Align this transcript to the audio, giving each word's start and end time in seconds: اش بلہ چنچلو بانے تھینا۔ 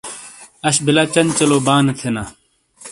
اش 0.67 0.77
بلہ 0.85 1.03
چنچلو 1.13 1.57
بانے 1.65 1.93
تھینا۔ 1.99 2.23